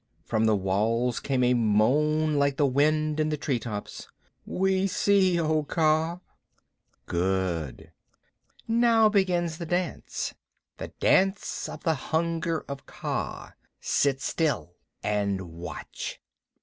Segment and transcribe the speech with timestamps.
[0.25, 4.07] From the walls came a moan like the wind in the tree tops
[4.47, 6.21] "We see, O Kaa."
[7.05, 7.91] "Good.
[8.67, 10.33] Begins now the dance
[10.77, 13.51] the Dance of the Hunger of Kaa.
[13.79, 16.19] Sit still and watch."